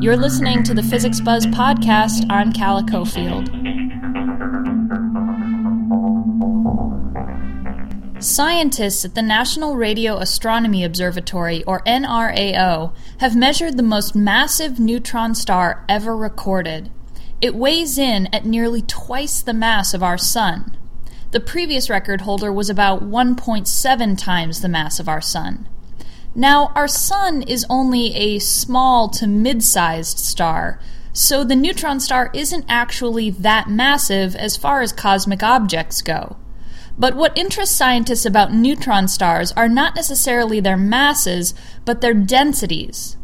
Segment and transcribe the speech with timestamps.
[0.00, 2.24] You're listening to the Physics Buzz podcast.
[2.30, 3.50] I'm Calla Cofield.
[8.22, 15.34] Scientists at the National Radio Astronomy Observatory, or NRAO, have measured the most massive neutron
[15.34, 16.90] star ever recorded.
[17.42, 20.74] It weighs in at nearly twice the mass of our Sun.
[21.32, 25.68] The previous record holder was about 1.7 times the mass of our Sun.
[26.34, 30.78] Now, our Sun is only a small to mid sized star,
[31.12, 36.36] so the neutron star isn't actually that massive as far as cosmic objects go.
[36.96, 41.52] But what interests scientists about neutron stars are not necessarily their masses,
[41.84, 43.16] but their densities.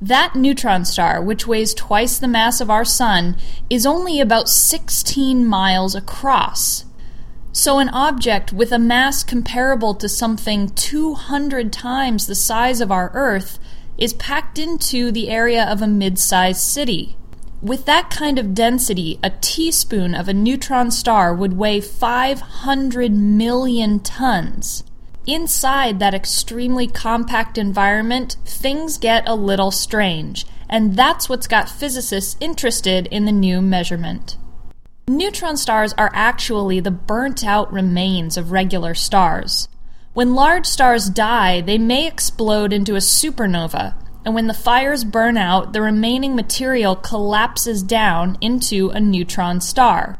[0.00, 3.36] That neutron star, which weighs twice the mass of our Sun,
[3.70, 6.84] is only about 16 miles across.
[7.54, 13.10] So, an object with a mass comparable to something 200 times the size of our
[13.12, 13.58] Earth
[13.98, 17.14] is packed into the area of a mid sized city.
[17.60, 24.00] With that kind of density, a teaspoon of a neutron star would weigh 500 million
[24.00, 24.82] tons.
[25.26, 32.36] Inside that extremely compact environment, things get a little strange, and that's what's got physicists
[32.40, 34.36] interested in the new measurement.
[35.08, 39.66] Neutron stars are actually the burnt out remains of regular stars.
[40.12, 43.94] When large stars die, they may explode into a supernova,
[44.24, 50.18] and when the fires burn out, the remaining material collapses down into a neutron star.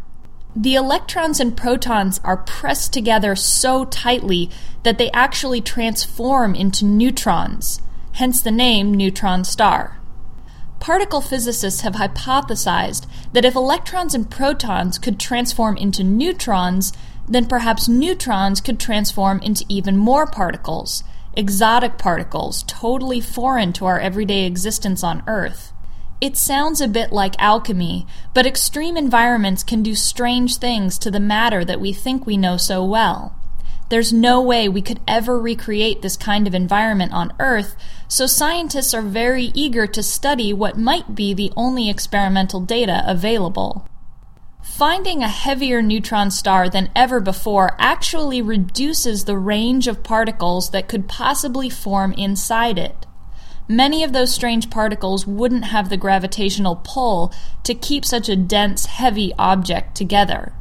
[0.56, 4.50] The electrons and protons are pressed together so tightly
[4.83, 7.80] that they actually transform into neutrons,
[8.14, 10.00] hence the name neutron star.
[10.80, 16.92] Particle physicists have hypothesized that if electrons and protons could transform into neutrons,
[17.28, 21.02] then perhaps neutrons could transform into even more particles,
[21.34, 25.72] exotic particles totally foreign to our everyday existence on Earth.
[26.20, 31.18] It sounds a bit like alchemy, but extreme environments can do strange things to the
[31.18, 33.34] matter that we think we know so well.
[33.92, 37.77] There's no way we could ever recreate this kind of environment on Earth,
[38.08, 43.86] so scientists are very eager to study what might be the only experimental data available.
[44.63, 50.89] Finding a heavier neutron star than ever before actually reduces the range of particles that
[50.89, 53.05] could possibly form inside it.
[53.69, 57.31] Many of those strange particles wouldn't have the gravitational pull
[57.64, 60.55] to keep such a dense, heavy object together.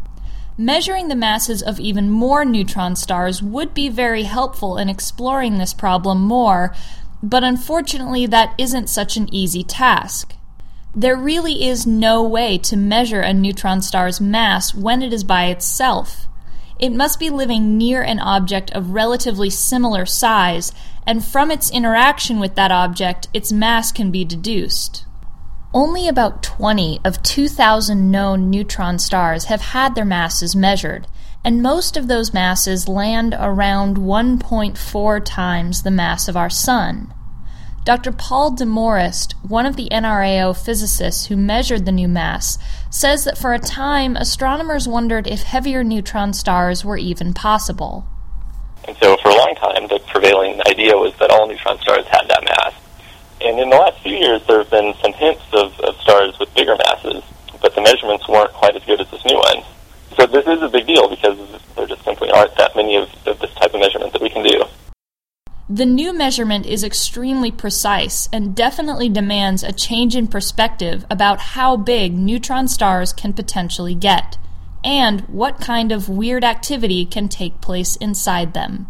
[0.57, 5.73] Measuring the masses of even more neutron stars would be very helpful in exploring this
[5.73, 6.75] problem more,
[7.23, 10.35] but unfortunately, that isn't such an easy task.
[10.93, 15.45] There really is no way to measure a neutron star's mass when it is by
[15.45, 16.27] itself.
[16.79, 20.73] It must be living near an object of relatively similar size,
[21.07, 25.05] and from its interaction with that object, its mass can be deduced.
[25.73, 31.07] Only about 20 of 2,000 known neutron stars have had their masses measured,
[31.45, 37.13] and most of those masses land around 1.4 times the mass of our Sun.
[37.85, 38.11] Dr.
[38.11, 42.57] Paul Demorest, one of the NRAO physicists who measured the new mass,
[42.89, 48.05] says that for a time astronomers wondered if heavier neutron stars were even possible.
[48.87, 52.27] And so for a long time, the prevailing idea was that all neutron stars had
[52.27, 52.73] that mass.
[53.43, 56.53] And in the last few years, there have been some hints of, of stars with
[56.53, 57.23] bigger masses,
[57.61, 59.63] but the measurements weren't quite as good as this new one.
[60.15, 61.37] So this is a big deal because
[61.75, 64.43] there just simply aren't that many of, of this type of measurement that we can
[64.43, 64.63] do.
[65.69, 71.77] The new measurement is extremely precise and definitely demands a change in perspective about how
[71.77, 74.37] big neutron stars can potentially get,
[74.83, 78.87] and what kind of weird activity can take place inside them.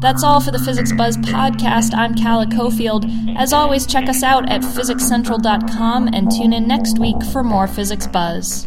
[0.00, 1.94] That's all for the Physics Buzz podcast.
[1.94, 3.04] I'm Calla Cofield.
[3.36, 8.06] As always, check us out at physicscentral.com and tune in next week for more Physics
[8.06, 8.66] Buzz.